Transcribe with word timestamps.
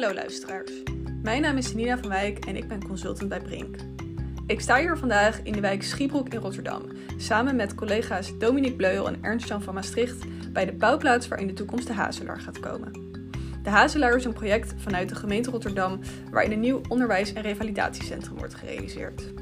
Hallo 0.00 0.14
luisteraars. 0.14 0.70
Mijn 1.22 1.42
naam 1.42 1.56
is 1.56 1.74
Nina 1.74 1.98
van 1.98 2.08
Wijk 2.08 2.44
en 2.44 2.56
ik 2.56 2.68
ben 2.68 2.86
consultant 2.86 3.28
bij 3.28 3.40
Brink. 3.40 3.76
Ik 4.46 4.60
sta 4.60 4.78
hier 4.78 4.96
vandaag 4.96 5.42
in 5.42 5.52
de 5.52 5.60
wijk 5.60 5.82
Schiebroek 5.82 6.28
in 6.28 6.40
Rotterdam, 6.40 6.82
samen 7.16 7.56
met 7.56 7.74
collega's 7.74 8.38
Dominique 8.38 8.76
Bleul 8.76 9.08
en 9.08 9.18
Ernst-Jan 9.22 9.62
van 9.62 9.74
Maastricht 9.74 10.24
bij 10.52 10.64
de 10.64 10.72
bouwplaats 10.72 11.28
waar 11.28 11.40
in 11.40 11.46
de 11.46 11.52
toekomst 11.52 11.86
de 11.86 11.92
Hazelaar 11.92 12.40
gaat 12.40 12.60
komen. 12.60 12.92
De 13.62 13.70
Hazelaar 13.70 14.16
is 14.16 14.24
een 14.24 14.32
project 14.32 14.74
vanuit 14.76 15.08
de 15.08 15.14
gemeente 15.14 15.50
Rotterdam 15.50 16.00
waarin 16.30 16.52
een 16.52 16.60
nieuw 16.60 16.80
onderwijs- 16.88 17.32
en 17.32 17.42
revalidatiecentrum 17.42 18.38
wordt 18.38 18.54
gerealiseerd. 18.54 19.32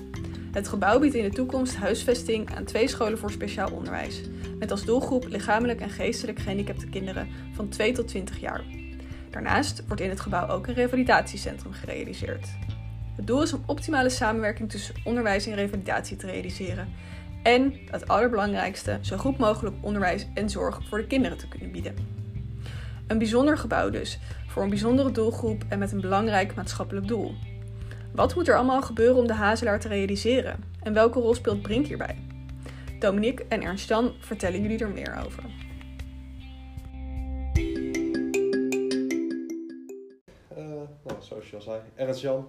Het 0.52 0.68
gebouw 0.68 0.98
biedt 0.98 1.14
in 1.14 1.24
de 1.24 1.34
toekomst 1.34 1.76
huisvesting 1.76 2.54
aan 2.54 2.64
twee 2.64 2.88
scholen 2.88 3.18
voor 3.18 3.30
speciaal 3.30 3.70
onderwijs, 3.70 4.20
met 4.58 4.70
als 4.70 4.84
doelgroep 4.84 5.26
lichamelijk 5.28 5.80
en 5.80 5.90
geestelijk 5.90 6.38
gehandicapte 6.38 6.88
kinderen 6.88 7.28
van 7.52 7.68
2 7.68 7.92
tot 7.92 8.08
20 8.08 8.40
jaar. 8.40 8.64
Daarnaast 9.30 9.86
wordt 9.86 10.02
in 10.02 10.08
het 10.08 10.20
gebouw 10.20 10.48
ook 10.48 10.66
een 10.66 10.74
revalidatiecentrum 10.74 11.72
gerealiseerd. 11.72 12.48
Het 13.16 13.26
doel 13.26 13.42
is 13.42 13.52
om 13.52 13.62
optimale 13.66 14.08
samenwerking 14.08 14.70
tussen 14.70 14.94
onderwijs 15.04 15.46
en 15.46 15.54
revalidatie 15.54 16.16
te 16.16 16.26
realiseren. 16.26 16.88
En, 17.42 17.74
het 17.90 18.08
allerbelangrijkste, 18.08 18.98
zo 19.00 19.16
goed 19.16 19.38
mogelijk 19.38 19.76
onderwijs 19.80 20.26
en 20.34 20.50
zorg 20.50 20.80
voor 20.88 20.98
de 20.98 21.06
kinderen 21.06 21.38
te 21.38 21.48
kunnen 21.48 21.72
bieden. 21.72 21.94
Een 23.06 23.18
bijzonder 23.18 23.58
gebouw 23.58 23.90
dus, 23.90 24.18
voor 24.46 24.62
een 24.62 24.68
bijzondere 24.68 25.10
doelgroep 25.10 25.64
en 25.68 25.78
met 25.78 25.92
een 25.92 26.00
belangrijk 26.00 26.54
maatschappelijk 26.54 27.08
doel. 27.08 27.34
Wat 28.12 28.34
moet 28.34 28.48
er 28.48 28.56
allemaal 28.56 28.82
gebeuren 28.82 29.16
om 29.16 29.26
de 29.26 29.32
Hazelaar 29.32 29.80
te 29.80 29.88
realiseren? 29.88 30.64
En 30.82 30.92
welke 30.92 31.20
rol 31.20 31.34
speelt 31.34 31.62
Brink 31.62 31.86
hierbij? 31.86 32.16
Dominique 32.98 33.46
en 33.48 33.62
Ernst-Jan 33.62 34.12
vertellen 34.20 34.62
jullie 34.62 34.78
er 34.78 34.90
meer 34.90 35.22
over. 35.26 35.42
Zoals 41.22 41.50
je 41.50 41.56
al 41.56 41.62
zei, 41.62 41.80
Ernst-Jan. 41.94 42.48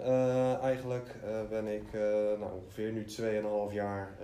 Uh, 0.00 0.62
eigenlijk 0.62 1.14
uh, 1.24 1.48
ben 1.48 1.66
ik 1.66 1.92
nou, 2.38 2.52
ongeveer 2.62 2.92
nu 2.92 3.04
2,5 3.70 3.74
jaar 3.74 4.16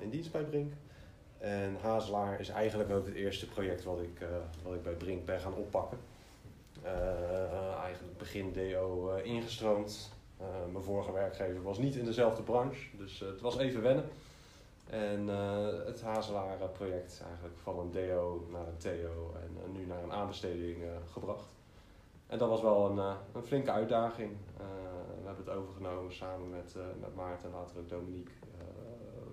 in 0.00 0.10
dienst 0.10 0.32
bij 0.32 0.42
Brink. 0.42 0.72
En 1.38 1.76
Hazelaar 1.80 2.40
is 2.40 2.48
eigenlijk 2.48 2.90
ook 2.90 3.06
het 3.06 3.14
eerste 3.14 3.48
project 3.48 3.84
wat 3.84 4.00
ik, 4.00 4.26
wat 4.62 4.74
ik 4.74 4.82
bij 4.82 4.92
Brink 4.92 5.24
ben 5.24 5.40
gaan 5.40 5.54
oppakken. 5.54 5.98
eigenlijk 7.82 8.18
begin 8.18 8.52
DO 8.52 9.14
ingestroomd. 9.22 10.10
mijn 10.72 10.84
vorige 10.84 11.12
werkgever 11.12 11.62
was 11.62 11.78
niet 11.78 11.94
in 11.94 12.04
dezelfde 12.04 12.42
branche, 12.42 12.96
dus 12.96 13.20
het 13.20 13.40
was 13.40 13.58
even 13.58 13.82
wennen. 13.82 14.04
En 14.90 15.28
het 15.86 16.02
Hazelaar 16.02 16.68
project 16.72 17.22
eigenlijk 17.28 17.58
van 17.62 17.78
een 17.78 17.90
DO 17.90 18.46
naar 18.52 18.66
een 18.66 18.78
TO 18.78 19.34
en 19.42 19.72
nu 19.72 19.86
naar 19.86 20.02
een 20.02 20.12
aanbesteding 20.12 20.76
gebracht. 21.12 21.55
En 22.26 22.38
dat 22.38 22.48
was 22.48 22.62
wel 22.62 22.90
een, 22.90 23.16
een 23.32 23.42
flinke 23.42 23.70
uitdaging. 23.70 24.36
we 25.20 25.26
hebben 25.26 25.44
het 25.44 25.54
overgenomen 25.54 26.12
samen 26.12 26.50
met, 26.50 26.74
met 27.00 27.14
Maarten 27.14 27.48
en 27.48 27.54
later 27.54 27.78
ook 27.78 27.88
Dominique 27.88 28.32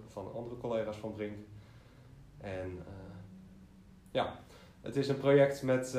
van 0.07 0.33
andere 0.33 0.57
collega's 0.57 0.97
van 0.97 1.13
Brink. 1.13 1.37
En 2.37 2.83
ja, 4.11 4.39
het 4.81 4.95
is 4.95 5.07
een 5.07 5.17
project 5.17 5.61
met, 5.61 5.97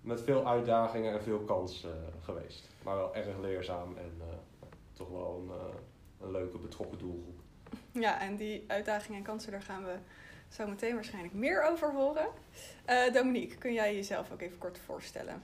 met 0.00 0.22
veel 0.22 0.48
uitdagingen 0.48 1.12
en 1.12 1.22
veel 1.22 1.40
kansen 1.40 2.12
geweest. 2.20 2.68
Maar 2.82 2.96
wel 2.96 3.14
erg 3.14 3.38
leerzaam 3.40 3.96
en 3.96 4.22
toch 4.92 5.08
wel 5.08 5.42
een, 5.42 5.50
een 6.26 6.30
leuke 6.30 6.58
betrokken 6.58 6.98
doelgroep. 6.98 7.40
Ja, 7.92 8.20
en 8.20 8.36
die 8.36 8.64
uitdagingen 8.66 9.18
en 9.18 9.24
kansen, 9.24 9.52
daar 9.52 9.62
gaan 9.62 9.84
we 9.84 9.96
zo 10.48 10.66
meteen 10.66 10.94
waarschijnlijk 10.94 11.34
meer 11.34 11.62
over 11.62 11.92
horen. 11.92 12.26
Dominique, 13.12 13.58
kun 13.58 13.72
jij 13.72 13.94
jezelf 13.94 14.32
ook 14.32 14.40
even 14.40 14.58
kort 14.58 14.78
voorstellen? 14.78 15.42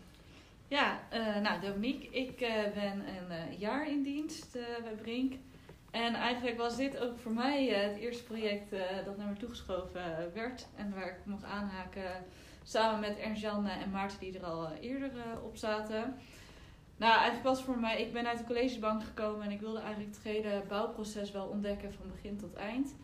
Ja, 0.70 1.00
uh, 1.12 1.36
nou 1.36 1.60
Dominique, 1.60 2.10
ik 2.10 2.40
uh, 2.40 2.48
ben 2.74 3.02
een 3.08 3.58
jaar 3.58 3.88
in 3.88 4.02
dienst 4.02 4.52
bij 4.82 4.94
Brink. 5.02 5.34
En 5.90 6.14
eigenlijk 6.14 6.56
was 6.56 6.76
dit 6.76 6.98
ook 6.98 7.18
voor 7.18 7.32
mij 7.32 7.66
het 7.66 7.96
eerste 7.96 8.22
project 8.22 8.70
dat 9.04 9.16
naar 9.16 9.28
me 9.28 9.36
toegeschoven 9.36 10.32
werd. 10.34 10.66
En 10.76 10.94
waar 10.94 11.08
ik 11.08 11.24
mocht 11.24 11.44
aanhaken 11.44 12.24
samen 12.62 13.00
met 13.00 13.18
Ernst-Jan 13.18 13.66
en 13.66 13.90
Maarten 13.90 14.18
die 14.18 14.38
er 14.38 14.44
al 14.44 14.72
eerder 14.72 15.10
op 15.44 15.56
zaten. 15.56 16.16
Nou, 16.96 17.12
eigenlijk 17.12 17.44
was 17.44 17.62
voor 17.62 17.78
mij, 17.78 18.02
ik 18.02 18.12
ben 18.12 18.26
uit 18.26 18.38
de 18.38 18.44
collegebank 18.44 19.02
gekomen 19.02 19.44
en 19.44 19.50
ik 19.50 19.60
wilde 19.60 19.80
eigenlijk 19.80 20.14
het 20.14 20.24
hele 20.24 20.62
bouwproces 20.68 21.30
wel 21.30 21.46
ontdekken 21.46 21.92
van 21.92 22.10
begin 22.10 22.36
tot 22.36 22.54
eind. 22.54 22.94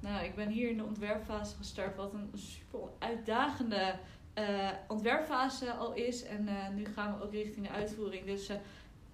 Nou, 0.00 0.24
ik 0.24 0.34
ben 0.34 0.48
hier 0.48 0.70
in 0.70 0.76
de 0.76 0.84
ontwerpfase 0.84 1.56
gestart, 1.56 1.96
wat 1.96 2.12
een 2.12 2.30
super 2.34 2.80
uitdagende 2.98 3.94
uh, 4.38 4.68
ontwerpfase 4.88 5.72
al 5.72 5.94
is. 5.94 6.24
En 6.24 6.48
uh, 6.48 6.68
nu 6.68 6.84
gaan 6.84 7.18
we 7.18 7.24
ook 7.24 7.32
richting 7.32 7.66
de 7.66 7.72
uitvoering. 7.72 8.26
Dus 8.26 8.50
uh, 8.50 8.56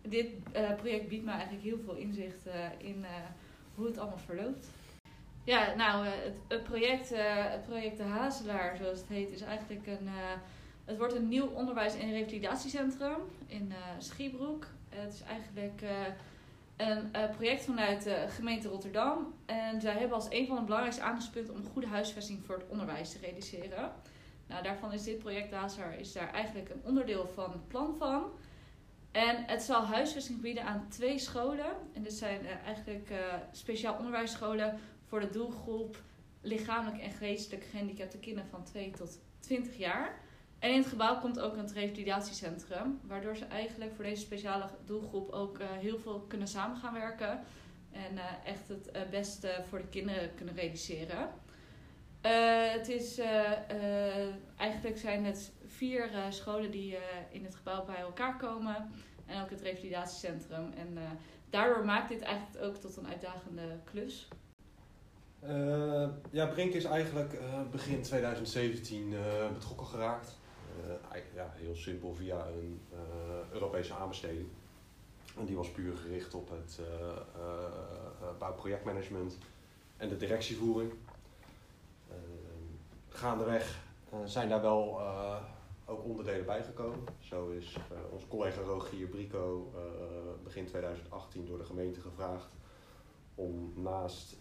dit 0.03 0.27
project 0.77 1.09
biedt 1.09 1.25
me 1.25 1.31
eigenlijk 1.31 1.63
heel 1.63 1.79
veel 1.85 1.95
inzicht 1.95 2.47
in 2.79 3.05
hoe 3.75 3.87
het 3.87 3.99
allemaal 3.99 4.19
verloopt. 4.19 4.67
Ja, 5.45 5.75
nou, 5.75 6.07
het, 6.07 6.37
het, 6.49 6.63
project, 6.63 7.13
het 7.51 7.63
project 7.63 7.97
De 7.97 8.03
Hazelaar, 8.03 8.77
zoals 8.77 8.99
het 8.99 9.09
heet, 9.09 9.31
is 9.31 9.41
eigenlijk 9.41 9.87
een. 9.87 10.09
het 10.85 10.99
wordt 10.99 11.15
een 11.15 11.29
nieuw 11.29 11.47
onderwijs- 11.47 11.99
en 11.99 12.13
revalidatiecentrum 12.13 13.21
in 13.47 13.73
Schiebroek. 13.99 14.67
het 14.89 15.15
is 15.15 15.23
eigenlijk 15.23 15.83
een 16.77 17.11
project 17.37 17.65
vanuit 17.65 18.03
de 18.03 18.25
gemeente 18.29 18.69
Rotterdam. 18.69 19.35
En 19.47 19.81
zij 19.81 19.93
hebben 19.93 20.17
als 20.17 20.31
een 20.31 20.47
van 20.47 20.57
de 20.57 20.63
belangrijkste 20.63 21.03
aandachtspunten 21.03 21.55
om 21.55 21.65
goede 21.73 21.87
huisvesting 21.89 22.45
voor 22.45 22.55
het 22.55 22.69
onderwijs 22.69 23.13
te 23.13 23.19
realiseren. 23.19 23.93
Nou, 24.49 24.63
daarvan 24.63 24.93
is 24.93 25.05
dit 25.05 25.19
project 25.19 25.51
DASAR 25.51 25.99
is 25.99 26.13
daar 26.13 26.33
eigenlijk 26.33 26.69
een 26.69 26.81
onderdeel 26.85 27.27
van 27.27 27.53
het 27.53 27.69
plan 27.69 27.97
van. 27.97 28.31
En 29.11 29.45
het 29.47 29.63
zal 29.63 29.83
huisvesting 29.83 30.41
bieden 30.41 30.65
aan 30.65 30.87
twee 30.89 31.19
scholen. 31.19 31.77
En 31.93 32.03
dit 32.03 32.13
zijn 32.13 32.45
uh, 32.45 32.51
eigenlijk 32.65 33.11
uh, 33.11 33.17
speciaal 33.53 33.97
onderwijsscholen 33.97 34.79
voor 35.05 35.21
de 35.21 35.31
doelgroep 35.31 36.03
lichamelijk 36.41 37.03
en 37.03 37.11
geestelijk 37.11 37.65
gehandicapte 37.65 38.19
kinderen 38.19 38.51
van 38.51 38.65
2 38.65 38.91
tot 38.91 39.19
20 39.41 39.79
jaar. 39.79 40.21
En 40.59 40.71
in 40.71 40.79
het 40.79 40.87
gebouw 40.87 41.21
komt 41.21 41.41
ook 41.41 41.57
een 41.57 41.73
revalidatiecentrum, 41.73 43.01
waardoor 43.03 43.37
ze 43.37 43.45
eigenlijk 43.45 43.95
voor 43.95 44.05
deze 44.05 44.23
speciale 44.23 44.69
doelgroep 44.85 45.31
ook 45.31 45.59
uh, 45.59 45.67
heel 45.71 45.99
veel 45.99 46.21
kunnen 46.21 46.49
samen 46.49 46.77
gaan 46.77 46.93
werken. 46.93 47.41
En 47.93 48.19
echt 48.45 48.69
het 48.69 49.11
beste 49.11 49.63
voor 49.69 49.79
de 49.79 49.89
kinderen 49.89 50.35
kunnen 50.35 50.55
realiseren. 50.55 51.29
Uh, 52.29 52.73
het 52.73 52.89
is, 52.89 53.19
uh, 53.19 53.27
uh, 53.73 54.35
eigenlijk 54.57 54.99
zijn 54.99 55.25
het 55.25 55.53
vier 55.67 56.11
scholen 56.31 56.71
die 56.71 56.97
in 57.31 57.45
het 57.45 57.55
gebouw 57.55 57.85
bij 57.85 57.97
elkaar 58.01 58.37
komen. 58.37 58.91
En 59.27 59.43
ook 59.43 59.51
het 59.51 59.61
revalidatiecentrum. 59.61 60.73
En 60.73 60.99
daardoor 61.51 61.85
maakt 61.85 62.09
dit 62.09 62.21
eigenlijk 62.21 62.65
ook 62.65 62.77
tot 62.77 62.97
een 62.97 63.07
uitdagende 63.07 63.63
klus. 63.85 64.29
ja, 66.31 66.47
Brink 66.47 66.73
is 66.73 66.85
eigenlijk 66.85 67.39
begin 67.71 68.03
2017 68.03 69.15
betrokken 69.53 69.87
geraakt. 69.87 70.39
ja, 71.35 71.53
heel 71.55 71.75
simpel 71.75 72.15
via 72.15 72.47
een 72.47 72.81
Europese 73.53 73.95
aanbesteding. 73.95 74.49
En 75.39 75.45
die 75.45 75.57
was 75.57 75.71
puur 75.71 75.97
gericht 75.97 76.35
op 76.35 76.51
het 76.51 76.81
bouwprojectmanagement 78.39 79.39
en 79.97 80.09
de 80.09 80.17
directievoering 80.17 80.93
gaandeweg 83.19 83.81
uh, 84.13 84.19
zijn 84.25 84.49
daar 84.49 84.61
wel 84.61 84.99
uh, 85.01 85.37
ook 85.87 86.05
onderdelen 86.05 86.47
bijgekomen. 86.47 87.05
Zo 87.19 87.49
is 87.49 87.77
uh, 87.77 87.99
onze 88.13 88.29
collega 88.29 88.61
Rogier 88.61 89.07
Brico 89.07 89.73
begin 90.45 90.67
2018 90.67 91.47
door 91.47 91.59
de 91.59 91.65
gemeente 91.65 92.01
gevraagd 92.01 92.57
om 93.35 93.73
naast 93.77 94.37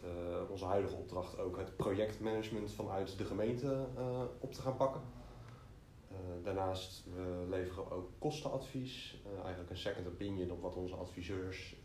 onze 0.49 0.65
huidige 0.65 0.95
opdracht 0.95 1.39
ook 1.39 1.57
het 1.57 1.75
projectmanagement 1.75 2.71
vanuit 2.71 3.17
de 3.17 3.25
gemeente 3.25 3.85
op 4.39 4.53
te 4.53 4.61
gaan 4.61 4.75
pakken. 4.75 5.01
daarnaast 6.43 7.03
we 7.15 7.45
leveren 7.49 7.91
ook 7.91 8.09
kostenadvies, 8.19 9.21
eigenlijk 9.39 9.69
een 9.69 9.77
second 9.77 10.07
opinion 10.07 10.51
op 10.51 10.61
wat 10.61 10.75
onze 10.75 10.95
adviseurs 10.95 11.75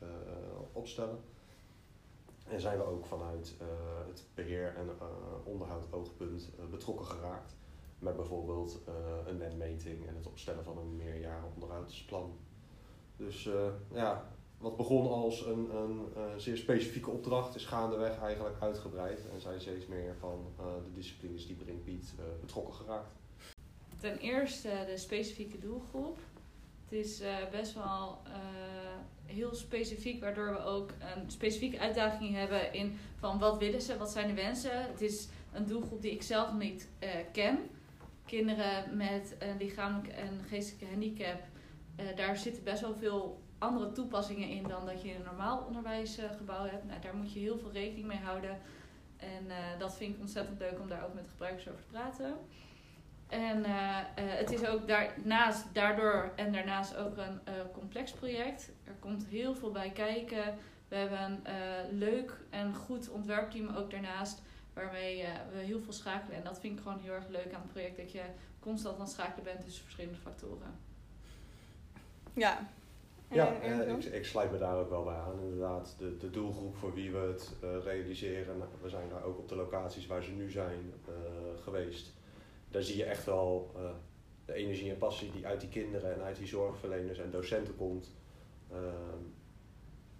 opstellen. 0.73 1.19
En 2.49 2.61
zijn 2.61 2.79
we 2.79 2.85
ook 2.85 3.07
vanuit 3.07 3.55
uh, 3.63 3.69
het 4.07 4.25
beheer 4.35 4.75
en 4.77 4.87
uh, 4.87 5.07
onderhoud 5.45 5.85
oogpunt 5.91 6.51
uh, 6.59 6.67
betrokken 6.67 7.07
geraakt. 7.07 7.57
Met 7.99 8.17
bijvoorbeeld 8.17 8.79
een 9.27 9.37
netmeting 9.37 10.07
en 10.07 10.17
het 10.17 10.27
opstellen 10.27 10.65
van 10.65 10.79
een 10.79 10.97
meerjaren 10.97 11.49
onderhoudsplan. 11.55 12.39
Dus 13.17 13.49
ja, 13.93 14.29
wat 14.59 14.77
begon 14.77 15.11
als 15.11 15.47
een, 15.47 15.77
een 15.77 16.11
zeer 16.41 16.57
specifieke 16.57 17.11
opdracht 17.11 17.55
is 17.55 17.67
gaandeweg 17.67 18.19
eigenlijk 18.19 18.57
uitgebreid. 18.61 19.21
En 19.33 19.41
zijn 19.41 19.61
steeds 19.61 19.87
meer 19.87 20.15
van 20.19 20.47
de 20.57 20.93
disciplines 20.95 21.47
die 21.47 21.57
Brink 21.57 21.85
biedt 21.85 22.15
betrokken 22.41 22.75
geraakt. 22.75 23.13
Ten 24.01 24.19
eerste 24.19 24.85
de 24.87 24.97
specifieke 24.97 25.59
doelgroep. 25.59 26.19
Het 26.93 27.05
is 27.05 27.23
best 27.51 27.75
wel 27.75 28.23
heel 29.25 29.55
specifiek, 29.55 30.21
waardoor 30.21 30.53
we 30.53 30.59
ook 30.59 30.91
een 30.91 31.31
specifieke 31.31 31.79
uitdaging 31.79 32.35
hebben 32.35 32.73
in 32.73 32.99
van 33.17 33.39
wat 33.39 33.59
willen 33.59 33.83
ze, 33.83 33.99
wat 33.99 34.11
zijn 34.11 34.29
de 34.29 34.35
wensen. 34.35 34.83
Het 34.83 35.01
is 35.01 35.29
een 35.53 35.67
doelgroep 35.67 36.03
die 36.03 36.13
ik 36.13 36.23
zelf 36.23 36.53
niet 36.53 36.89
uh, 37.01 37.09
ken. 37.33 37.59
Kinderen 38.27 38.97
met 38.97 39.37
een 39.39 39.57
lichamelijke 39.57 40.11
en 40.11 40.41
geestelijke 40.49 40.87
handicap 40.87 41.41
eh, 41.97 42.17
daar 42.17 42.37
zitten 42.37 42.65
best 42.65 42.81
wel 42.81 42.95
veel 42.95 43.43
andere 43.59 43.93
toepassingen 43.93 44.49
in 44.49 44.63
dan 44.63 44.87
dat 44.87 45.03
je 45.03 45.09
in 45.09 45.15
een 45.15 45.25
normaal 45.25 45.65
onderwijsgebouw 45.67 46.65
hebt. 46.65 46.85
Nou, 46.85 47.01
daar 47.01 47.17
moet 47.17 47.33
je 47.33 47.41
heel 47.41 47.59
veel 47.59 47.73
rekening 47.73 48.07
mee 48.07 48.19
houden. 48.19 48.59
En 49.17 49.51
eh, 49.51 49.79
dat 49.79 49.97
vind 49.97 50.15
ik 50.15 50.21
ontzettend 50.21 50.59
leuk 50.59 50.81
om 50.81 50.89
daar 50.89 51.05
ook 51.05 51.15
met 51.15 51.29
gebruikers 51.29 51.69
over 51.69 51.81
te 51.81 51.91
praten. 51.91 52.37
En 53.33 53.65
eh, 53.65 53.99
eh, 53.99 54.05
het 54.15 54.53
is 54.53 54.67
ook 54.67 54.89
daarnaast, 54.89 55.75
daardoor 55.75 56.33
en 56.37 56.53
daarnaast 56.53 56.97
ook 56.97 57.17
een 57.17 57.41
eh, 57.45 57.55
complex 57.73 58.13
project. 58.13 58.71
Er 58.85 58.95
komt 58.99 59.25
heel 59.27 59.55
veel 59.55 59.71
bij 59.71 59.91
kijken. 59.91 60.59
We 60.89 60.97
hebben 60.97 61.21
een 61.21 61.47
eh, 61.47 61.55
leuk 61.91 62.37
en 62.51 62.75
goed 62.75 63.11
ontwerpteam 63.11 63.77
ook 63.77 63.91
daarnaast, 63.91 64.43
waarmee 64.73 65.23
eh, 65.23 65.31
we 65.53 65.59
heel 65.59 65.81
veel 65.81 65.93
schakelen. 65.93 66.37
En 66.37 66.45
dat 66.45 66.61
vind 66.61 66.79
ik 66.79 66.83
gewoon 66.83 67.01
heel 67.01 67.13
erg 67.13 67.29
leuk 67.29 67.53
aan 67.55 67.61
het 67.61 67.73
project, 67.73 67.97
dat 67.97 68.13
je 68.13 68.23
constant 68.61 68.95
aan 68.95 69.01
het 69.03 69.11
schakelen 69.11 69.45
bent 69.45 69.65
tussen 69.65 69.83
verschillende 69.83 70.19
factoren. 70.19 70.75
Ja. 72.33 72.69
Ja, 73.29 73.49
ik, 73.49 74.05
ik 74.05 74.25
sluit 74.25 74.51
me 74.51 74.59
daar 74.59 74.77
ook 74.77 74.91
wel 74.91 75.05
bij 75.05 75.15
aan. 75.15 75.41
Inderdaad, 75.43 75.95
de, 75.99 76.17
de 76.17 76.31
doelgroep 76.31 76.77
voor 76.77 76.95
wie 76.95 77.13
we 77.13 77.19
het 77.19 77.53
eh, 77.63 77.69
realiseren. 77.85 78.59
Nou, 78.59 78.71
we 78.83 78.89
zijn 78.89 79.09
daar 79.09 79.25
ook 79.25 79.39
op 79.39 79.49
de 79.49 79.57
locaties 79.57 80.07
waar 80.07 80.23
ze 80.23 80.31
nu 80.31 80.51
zijn 80.51 80.93
eh, 81.09 81.63
geweest. 81.63 82.13
Daar 82.73 82.83
zie 82.83 82.97
je 82.97 83.05
echt 83.05 83.25
wel 83.25 83.71
eh, 83.77 83.91
de 84.45 84.53
energie 84.53 84.91
en 84.91 84.99
passie 84.99 85.31
die 85.31 85.47
uit 85.47 85.61
die 85.61 85.69
kinderen 85.69 86.15
en 86.15 86.23
uit 86.23 86.37
die 86.37 86.47
zorgverleners 86.47 87.19
en 87.19 87.31
docenten 87.31 87.77
komt. 87.77 88.13
Ehm, 88.71 89.23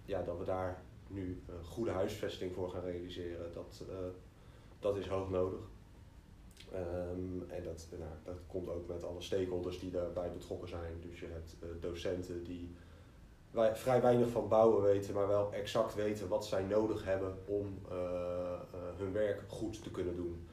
ja, 0.05 0.21
dat 0.21 0.37
we 0.37 0.45
daar 0.45 0.81
nu 1.07 1.43
eh, 1.47 1.55
goede 1.67 1.91
huisvesting 1.91 2.53
voor 2.53 2.69
gaan 2.69 2.83
realiseren, 2.83 3.53
dat, 3.53 3.83
eh, 3.89 3.95
dat 4.79 4.97
is 4.97 5.07
hoog 5.07 5.29
nodig. 5.29 5.59
Ehm, 6.71 7.51
en 7.51 7.63
dat, 7.63 7.87
nou, 7.99 8.11
dat 8.23 8.37
komt 8.47 8.69
ook 8.69 8.87
met 8.87 9.03
alle 9.03 9.21
stakeholders 9.21 9.79
die 9.79 9.91
daarbij 9.91 10.31
betrokken 10.31 10.69
zijn. 10.69 11.01
Dus 11.09 11.19
je 11.19 11.27
hebt 11.27 11.55
eh, 11.61 11.67
docenten 11.79 12.43
die 12.43 12.75
vrij 13.73 14.01
weinig 14.01 14.29
van 14.29 14.47
bouwen 14.47 14.83
weten, 14.83 15.13
maar 15.13 15.27
wel 15.27 15.53
exact 15.53 15.95
weten 15.95 16.27
wat 16.27 16.45
zij 16.45 16.63
nodig 16.63 17.03
hebben 17.03 17.37
om 17.45 17.79
hun 18.97 19.11
werk 19.11 19.41
goed 19.47 19.83
te 19.83 19.91
kunnen 19.91 20.15
doen. 20.15 20.47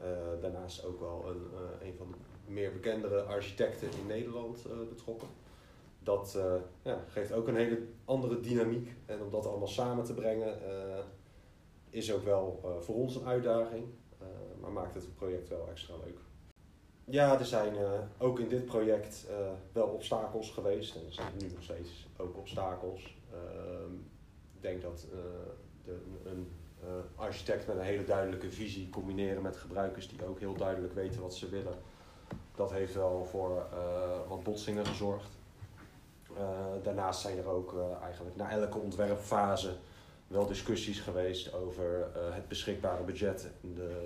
Eh, 0.00 0.40
daarnaast 0.40 0.84
ook 0.84 1.00
wel 1.00 1.24
een, 1.28 1.46
eh, 1.54 1.88
een 1.88 1.94
van 1.94 2.10
de 2.10 2.52
meer 2.52 2.72
bekendere 2.72 3.22
architecten 3.22 3.88
in 4.00 4.06
Nederland 4.06 4.64
eh, 4.64 4.88
betrokken. 4.88 5.28
Dat 5.98 6.38
ja, 6.82 7.04
geeft 7.08 7.32
ook 7.32 7.48
een 7.48 7.56
hele 7.56 7.86
andere 8.04 8.40
dynamiek. 8.40 8.94
En 9.06 9.22
om 9.22 9.30
dat 9.30 9.46
allemaal 9.46 9.68
samen 9.68 10.04
te 10.04 10.14
brengen 10.14 10.58
is 11.90 12.12
ook 12.12 12.24
wel 12.24 12.76
voor 12.80 12.94
ons 12.94 13.16
een 13.16 13.26
uitdaging. 13.26 13.84
maar 14.60 14.72
maakt 14.72 14.94
het 14.94 15.14
project 15.14 15.48
wel 15.48 15.68
extra 15.70 15.94
leuk. 16.04 16.18
Ja, 17.04 17.38
er 17.38 17.44
zijn 17.44 17.74
ook 18.18 18.38
in 18.38 18.48
dit 18.48 18.64
project 18.64 19.26
wel 19.72 19.86
obstakels 19.86 20.50
geweest. 20.50 20.94
En 20.96 21.06
er 21.06 21.12
zijn 21.12 21.32
nu 21.38 21.48
nog 21.48 21.62
steeds 21.62 22.08
ook 22.16 22.36
obstakels. 22.36 23.16
Ehm, 23.32 23.94
ik 24.54 24.62
denk 24.62 24.82
dat 24.82 25.06
de, 25.84 25.98
een 26.24 26.48
architect 27.16 27.66
met 27.66 27.76
een 27.76 27.82
hele 27.82 28.04
duidelijke 28.04 28.50
visie 28.50 28.90
combineren 28.90 29.42
met 29.42 29.56
gebruikers 29.56 30.08
die 30.08 30.26
ook 30.26 30.38
heel 30.38 30.54
duidelijk 30.54 30.94
weten 30.94 31.20
wat 31.20 31.34
ze 31.34 31.48
willen. 31.48 31.74
Dat 32.54 32.72
heeft 32.72 32.94
wel 32.94 33.24
voor 33.24 33.66
eh, 33.72 34.28
wat 34.28 34.42
botsingen 34.42 34.86
gezorgd. 34.86 35.30
Eh, 36.36 36.44
daarnaast 36.82 37.20
zijn 37.20 37.38
er 37.38 37.48
ook 37.48 37.72
eh, 37.72 38.02
eigenlijk 38.02 38.36
na 38.36 38.50
elke 38.50 38.78
ontwerpfase 38.78 39.76
wel 40.28 40.46
discussies 40.46 41.00
geweest 41.00 41.52
over 41.52 42.10
eh, 42.14 42.34
het 42.34 42.48
beschikbare 42.48 43.02
budget 43.02 43.50
en 43.62 43.74
de, 43.74 44.00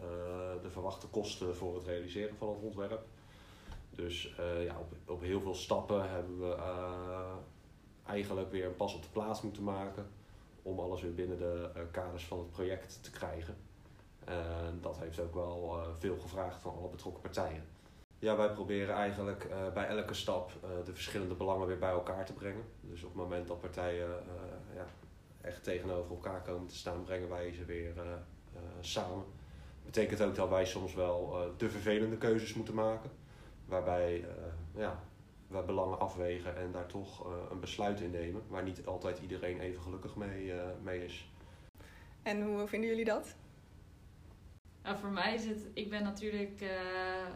eh, 0.00 0.62
de 0.62 0.70
verwachte 0.70 1.06
kosten 1.06 1.56
voor 1.56 1.74
het 1.74 1.86
realiseren 1.86 2.36
van 2.36 2.48
het 2.48 2.62
ontwerp. 2.62 3.02
Dus 3.90 4.34
eh, 4.38 4.64
ja, 4.64 4.78
op, 4.78 5.12
op 5.12 5.20
heel 5.20 5.40
veel 5.40 5.54
stappen 5.54 6.10
hebben 6.10 6.38
we 6.38 6.54
eh, 6.54 7.32
eigenlijk 8.06 8.50
weer 8.50 8.66
een 8.66 8.76
pas 8.76 8.94
op 8.94 9.02
de 9.02 9.08
plaats 9.12 9.42
moeten 9.42 9.62
maken 9.62 10.06
om 10.68 10.78
alles 10.78 11.02
weer 11.02 11.14
binnen 11.14 11.38
de 11.38 11.70
eh, 11.74 11.82
kaders 11.90 12.26
van 12.26 12.38
het 12.38 12.50
project 12.50 13.02
te 13.02 13.10
krijgen. 13.10 13.56
En 14.24 14.78
dat 14.80 14.98
heeft 14.98 15.20
ook 15.20 15.34
wel 15.34 15.78
eh, 15.78 15.88
veel 15.98 16.18
gevraagd 16.18 16.60
van 16.60 16.76
alle 16.76 16.88
betrokken 16.88 17.22
partijen. 17.22 17.64
Ja, 18.18 18.36
wij 18.36 18.52
proberen 18.52 18.94
eigenlijk 18.94 19.44
eh, 19.44 19.72
bij 19.72 19.86
elke 19.86 20.14
stap 20.14 20.52
de 20.84 20.94
verschillende 20.94 21.34
belangen 21.34 21.66
weer 21.66 21.78
bij 21.78 21.90
elkaar 21.90 22.26
te 22.26 22.32
brengen. 22.32 22.64
Dus 22.80 23.02
op 23.02 23.08
het 23.08 23.22
moment 23.22 23.48
dat 23.48 23.60
partijen 23.60 24.08
ja, 24.74 24.86
echt 25.40 25.64
tegenover 25.64 26.10
elkaar 26.10 26.42
komen 26.42 26.66
te 26.66 26.76
staan, 26.76 27.04
brengen 27.04 27.28
wij 27.28 27.52
ze 27.52 27.64
weer 27.64 27.92
samen. 28.80 29.24
Betekent 29.84 30.22
ook 30.22 30.34
dat 30.34 30.48
wij 30.48 30.64
soms 30.64 30.94
wel 30.94 31.36
de 31.56 31.70
vervelende 31.70 32.16
keuzes 32.16 32.54
moeten 32.54 32.74
maken. 32.74 33.10
Waarbij 33.66 34.24
ja, 34.74 35.02
wij 35.48 35.64
belangen 35.64 36.00
afwegen 36.00 36.56
en 36.56 36.72
daar 36.72 36.86
toch 36.86 37.26
eh, 37.26 37.32
een 37.50 37.60
besluit 37.60 38.00
in 38.00 38.10
nemen. 38.10 38.42
Waar 38.48 38.62
niet 38.62 38.86
altijd 38.86 39.18
iedereen 39.18 39.60
even 39.60 39.82
gelukkig 39.82 40.16
mee, 40.16 40.52
eh, 40.52 40.68
mee 40.82 41.04
is. 41.04 41.28
En 42.22 42.42
hoe 42.42 42.66
vinden 42.66 42.88
jullie 42.88 43.04
dat? 43.04 43.36
Nou, 44.82 45.00
voor 45.00 45.10
mij 45.10 45.34
is 45.34 45.44
het, 45.44 45.66
ik 45.72 45.90
ben 45.90 46.02
natuurlijk 46.02 46.60
eh, 46.60 47.26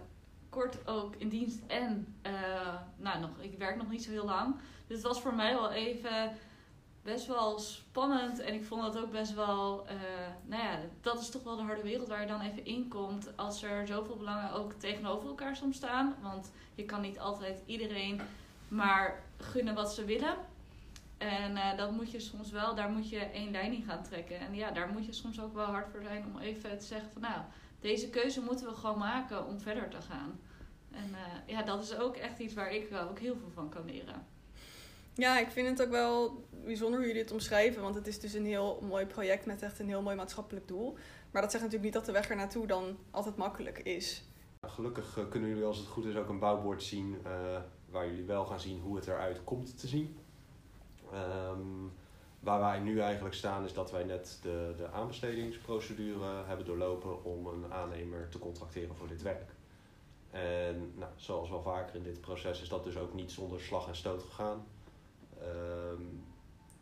kort 0.49 0.87
ook 0.87 1.17
in 1.17 1.29
dienst 1.29 1.61
en 1.67 2.15
eh, 2.23 2.75
nou, 2.97 3.21
nog, 3.21 3.31
ik 3.41 3.59
werk 3.59 3.77
nog 3.77 3.91
niet 3.91 4.05
zo 4.05 4.11
heel 4.11 4.25
lang. 4.25 4.55
Dus 4.87 4.97
het 4.97 5.07
was 5.07 5.21
voor 5.21 5.35
mij 5.35 5.55
wel 5.55 5.73
even 5.73 6.33
best 7.03 7.27
wel 7.27 7.59
spannend 7.59 8.39
en 8.39 8.55
ik 8.55 8.65
vond 8.65 8.83
dat 8.83 8.99
ook 8.99 9.11
best 9.11 9.35
wel, 9.35 9.87
eh, 9.87 9.97
nou 10.47 10.63
ja, 10.63 10.79
dat 11.01 11.21
is 11.21 11.31
toch 11.31 11.43
wel 11.43 11.57
de 11.57 11.63
harde 11.63 11.83
wereld 11.83 12.09
waar 12.09 12.21
je 12.21 12.27
dan 12.27 12.41
even 12.41 12.65
in 12.65 12.89
komt 12.89 13.37
als 13.37 13.63
er 13.63 13.87
zoveel 13.87 14.17
belangen 14.17 14.53
ook 14.53 14.73
tegenover 14.73 15.29
elkaar 15.29 15.57
soms 15.57 15.77
staan. 15.77 16.17
Want 16.23 16.51
je 16.75 16.85
kan 16.85 17.01
niet 17.01 17.19
altijd 17.19 17.63
iedereen 17.67 18.21
maar 18.69 19.23
gunnen 19.37 19.75
wat 19.75 19.95
ze 19.95 20.05
willen. 20.05 20.37
En 21.19 21.57
eh, 21.57 21.77
dat 21.77 21.91
moet 21.91 22.11
je 22.11 22.21
soms 22.21 22.51
wel, 22.51 22.75
daar 22.75 22.91
moet 22.91 23.09
je 23.09 23.19
één 23.19 23.51
lijn 23.51 23.73
in 23.73 23.83
gaan 23.83 24.03
trekken. 24.03 24.39
En 24.39 24.55
ja, 24.55 24.71
daar 24.71 24.89
moet 24.89 25.07
je 25.07 25.13
soms 25.13 25.41
ook 25.41 25.55
wel 25.55 25.67
hard 25.67 25.91
voor 25.91 26.03
zijn 26.03 26.25
om 26.25 26.39
even 26.39 26.79
te 26.79 26.87
zeggen 26.87 27.11
van 27.13 27.23
nou, 27.23 27.41
deze 27.81 28.11
keuze 28.11 28.41
moeten 28.41 28.67
we 28.67 28.75
gewoon 28.75 28.99
maken 28.99 29.47
om 29.47 29.61
verder 29.61 29.89
te 29.89 30.01
gaan. 30.01 30.41
En 30.91 31.15
eh, 31.15 31.55
ja, 31.55 31.63
dat 31.63 31.83
is 31.83 31.97
ook 31.97 32.17
echt 32.17 32.39
iets 32.39 32.55
waar 32.55 32.73
ik 32.73 32.95
ook 33.11 33.19
heel 33.19 33.37
veel 33.37 33.51
van 33.55 33.69
kan 33.69 33.85
leren. 33.85 34.27
Ja, 35.15 35.39
ik 35.39 35.51
vind 35.51 35.69
het 35.69 35.87
ook 35.87 35.93
wel 35.93 36.45
bijzonder 36.65 36.99
hoe 36.99 37.09
jullie 37.09 37.23
dit 37.23 37.33
omschrijven. 37.33 37.83
Want 37.83 37.95
het 37.95 38.07
is 38.07 38.21
dus 38.21 38.33
een 38.33 38.47
heel 38.47 38.79
mooi 38.83 39.07
project 39.07 39.47
met 39.47 39.63
echt 39.63 39.79
een 39.79 39.89
heel 39.89 40.03
mooi 40.03 40.17
maatschappelijk 40.17 40.69
doel. 40.69 40.97
Maar 41.31 41.43
dat 41.43 41.51
zegt 41.51 41.65
natuurlijk 41.65 41.83
niet 41.83 41.93
dat 41.93 42.05
de 42.05 42.13
weg 42.13 42.31
er 42.31 42.37
naartoe 42.37 42.67
dan 42.67 42.99
altijd 43.11 43.37
makkelijk 43.37 43.79
is. 43.79 44.25
Gelukkig 44.67 45.19
eh, 45.19 45.29
kunnen 45.29 45.49
jullie 45.49 45.65
als 45.65 45.79
het 45.79 45.87
goed 45.87 46.05
is 46.05 46.17
ook 46.17 46.29
een 46.29 46.39
bouwbord 46.39 46.83
zien 46.83 47.19
eh, 47.25 47.61
waar 47.91 48.07
jullie 48.07 48.25
wel 48.25 48.45
gaan 48.45 48.61
zien 48.61 48.81
hoe 48.81 48.97
het 48.97 49.07
eruit 49.07 49.45
komt 49.45 49.79
te 49.79 49.87
zien. 49.87 50.19
Ehm, 51.13 51.59
waar 52.41 52.61
wij 52.61 52.79
nu 52.79 53.01
eigenlijk 53.01 53.35
staan 53.35 53.65
is 53.65 53.73
dat 53.73 53.91
wij 53.91 54.05
net 54.05 54.39
de, 54.43 54.75
de 54.77 54.91
aanbestedingsprocedure 54.91 56.45
hebben 56.47 56.67
doorlopen 56.67 57.25
om 57.25 57.47
een 57.47 57.73
aannemer 57.73 58.29
te 58.29 58.39
contracteren 58.39 58.97
voor 58.97 59.09
dit 59.09 59.23
werk. 59.23 59.51
En 60.31 60.93
nou, 60.97 61.11
zoals 61.17 61.51
wel 61.51 61.63
vaker 61.63 61.95
in 61.95 62.03
dit 62.03 62.21
proces 62.21 62.63
is 62.63 62.69
dat 62.69 62.85
dus 62.85 62.97
ook 62.97 63.15
niet 63.15 63.31
zonder 63.31 63.61
slag 63.61 63.89
en 63.89 63.97
stoot 63.97 64.23
gegaan. 64.23 64.67
Ehm, 65.43 66.03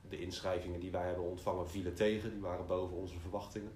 de 0.08 0.20
inschrijvingen 0.20 0.80
die 0.80 0.90
wij 0.90 1.06
hebben 1.06 1.24
ontvangen 1.24 1.68
vielen 1.68 1.94
tegen, 1.94 2.30
die 2.30 2.40
waren 2.40 2.66
boven 2.66 2.96
onze 2.96 3.18
verwachtingen. 3.18 3.72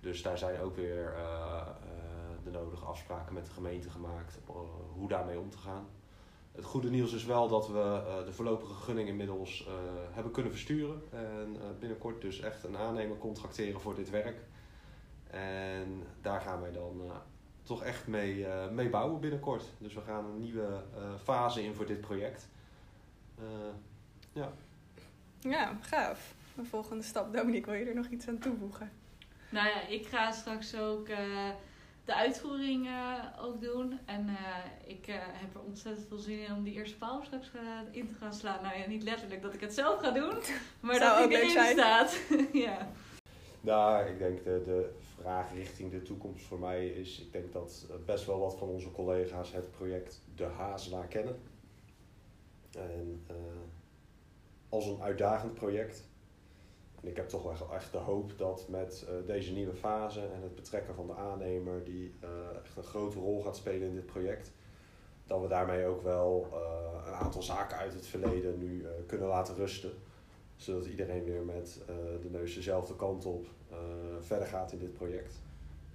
Dus 0.00 0.22
daar 0.22 0.38
zijn 0.38 0.60
ook 0.60 0.76
weer 0.76 1.12
eh, 1.14 1.60
eh, 1.60 2.44
de 2.44 2.50
nodige 2.50 2.84
afspraken 2.84 3.34
met 3.34 3.44
de 3.44 3.50
gemeente 3.50 3.90
gemaakt 3.90 4.38
uh, 4.48 4.56
hoe 4.92 5.08
daarmee 5.08 5.38
om 5.38 5.50
te 5.50 5.58
gaan. 5.58 5.86
Het 6.52 6.64
goede 6.64 6.90
nieuws 6.90 7.12
is 7.12 7.24
wel 7.24 7.48
dat 7.48 7.68
we 7.68 8.22
de 8.24 8.32
voorlopige 8.32 8.74
gunning 8.74 9.08
inmiddels 9.08 9.68
hebben 10.10 10.32
kunnen 10.32 10.52
versturen. 10.52 11.02
En 11.10 11.56
binnenkort 11.78 12.20
dus 12.20 12.40
echt 12.40 12.64
een 12.64 12.76
aannemer 12.76 13.18
contracteren 13.18 13.80
voor 13.80 13.94
dit 13.94 14.10
werk. 14.10 14.44
En 15.30 16.02
daar 16.20 16.40
gaan 16.40 16.60
wij 16.60 16.72
dan 16.72 17.02
toch 17.62 17.82
echt 17.82 18.06
mee, 18.06 18.46
mee 18.72 18.90
bouwen 18.90 19.20
binnenkort. 19.20 19.64
Dus 19.78 19.94
we 19.94 20.00
gaan 20.00 20.24
een 20.24 20.38
nieuwe 20.38 20.82
fase 21.22 21.64
in 21.64 21.74
voor 21.74 21.86
dit 21.86 22.00
project. 22.00 22.48
Ja. 24.40 24.52
Ja, 25.50 25.76
gaaf. 25.80 26.34
De 26.54 26.64
volgende 26.64 27.02
stap. 27.02 27.32
Dominique, 27.32 27.70
wil 27.70 27.80
je 27.80 27.86
er 27.86 27.94
nog 27.94 28.06
iets 28.08 28.28
aan 28.28 28.38
toevoegen? 28.38 28.90
Nou 29.48 29.66
ja, 29.66 29.86
ik 29.86 30.06
ga 30.06 30.30
straks 30.30 30.76
ook 30.76 31.08
uh, 31.08 31.48
de 32.04 32.14
uitvoering 32.14 32.86
uh, 32.86 33.24
ook 33.40 33.60
doen. 33.60 33.98
En 34.04 34.26
uh, 34.28 34.56
ik 34.86 35.06
heb 35.32 35.54
er 35.54 35.60
ontzettend 35.60 36.08
veel 36.08 36.18
zin 36.18 36.40
in 36.44 36.54
om 36.54 36.62
die 36.64 36.74
eerste 36.74 36.96
paal 36.96 37.22
straks 37.24 37.50
in 37.90 38.06
te 38.06 38.14
gaan 38.14 38.34
slaan. 38.34 38.62
Nou 38.62 38.78
ja, 38.78 38.86
niet 38.86 39.02
letterlijk 39.02 39.42
dat 39.42 39.54
ik 39.54 39.60
het 39.60 39.74
zelf 39.74 40.00
ga 40.00 40.10
doen, 40.10 40.34
maar 40.80 40.94
Zou 40.94 41.16
dat 41.16 41.24
ook 41.24 41.30
ik 41.30 41.36
erin 41.36 41.50
zijn. 41.50 41.72
staat. 41.72 42.20
ja. 42.52 42.88
Nou, 43.60 44.06
ik 44.06 44.18
denk 44.18 44.44
de, 44.44 44.62
de 44.64 44.92
vraag 45.20 45.54
richting 45.54 45.90
de 45.90 46.02
toekomst 46.02 46.44
voor 46.44 46.58
mij 46.58 46.86
is... 46.86 47.20
Ik 47.20 47.32
denk 47.32 47.52
dat 47.52 47.86
best 48.06 48.26
wel 48.26 48.38
wat 48.38 48.56
van 48.56 48.68
onze 48.68 48.90
collega's 48.90 49.52
het 49.52 49.70
project 49.70 50.22
De 50.34 50.44
Hazelaar 50.44 51.06
kennen. 51.06 51.40
En 52.70 53.26
als 54.70 54.86
een 54.86 55.02
uitdagend 55.02 55.54
project. 55.54 56.08
En 57.00 57.08
ik 57.08 57.16
heb 57.16 57.28
toch 57.28 57.42
wel 57.42 57.74
echt 57.74 57.92
de 57.92 57.98
hoop 57.98 58.38
dat 58.38 58.66
met 58.68 59.06
uh, 59.08 59.26
deze 59.26 59.52
nieuwe 59.52 59.74
fase 59.74 60.20
en 60.20 60.42
het 60.42 60.54
betrekken 60.54 60.94
van 60.94 61.06
de 61.06 61.14
aannemer, 61.14 61.84
die 61.84 62.14
uh, 62.24 62.28
echt 62.64 62.76
een 62.76 62.82
grote 62.82 63.18
rol 63.18 63.42
gaat 63.42 63.56
spelen 63.56 63.88
in 63.88 63.94
dit 63.94 64.06
project, 64.06 64.52
dat 65.26 65.40
we 65.40 65.48
daarmee 65.48 65.86
ook 65.86 66.02
wel 66.02 66.46
eh, 66.52 67.06
een 67.06 67.12
aantal 67.12 67.42
zaken 67.42 67.76
uit 67.76 67.92
het 67.92 68.06
verleden 68.06 68.58
nu 68.58 68.84
eh, 68.84 68.90
kunnen 69.06 69.28
laten 69.28 69.54
rusten. 69.54 69.92
Zodat 70.56 70.86
iedereen 70.86 71.24
weer 71.24 71.42
met 71.42 71.80
eh, 71.86 71.94
de 72.22 72.30
neus 72.30 72.54
dezelfde 72.54 72.96
kant 72.96 73.26
op 73.26 73.46
eh, 73.70 73.76
verder 74.20 74.46
gaat 74.46 74.72
in 74.72 74.78
dit 74.78 74.92
project. 74.92 75.40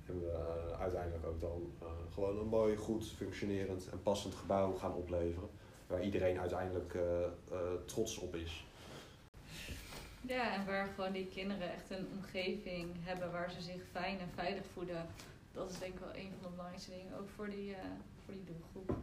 En 0.05 0.20
we 0.20 0.32
eh, 0.32 0.82
uiteindelijk 0.82 1.25
ook 1.25 1.39
dan 1.39 1.72
eh, 1.82 1.88
gewoon 2.13 2.39
een 2.39 2.48
mooi, 2.48 2.75
goed 2.75 3.08
functionerend 3.08 3.89
en 3.91 4.01
passend 4.03 4.36
gebouw 4.36 4.74
gaan 4.74 4.94
opleveren. 4.94 5.50
Waar 5.88 6.04
iedereen 6.04 6.39
uiteindelijk 6.39 6.94
eh, 6.94 7.24
eh, 7.24 7.58
trots 7.86 8.18
op 8.18 8.36
is. 8.36 8.65
Ja, 10.22 10.54
en 10.54 10.65
waar 10.65 10.88
gewoon 10.96 11.12
die 11.12 11.27
kinderen 11.27 11.74
echt 11.74 11.89
een 11.89 12.08
omgeving 12.18 12.92
hebben 13.00 13.32
waar 13.32 13.51
ze 13.51 13.62
zich 13.62 13.82
fijn 13.92 14.20
en 14.20 14.30
veilig 14.36 14.63
voelen. 14.74 15.08
Dat 15.51 15.72
is 15.72 15.80
denk 15.80 15.94
ik 15.94 16.00
wel 16.00 16.15
een 16.15 16.30
van 16.30 16.42
de 16.42 16.50
belangrijkste 16.50 16.92
dingen, 16.92 17.18
ook 17.20 17.30
voor 17.36 17.50
die, 17.50 17.74
eh, 17.74 17.80
voor 18.25 18.34
die 18.34 18.44
doelgroep. 18.44 18.98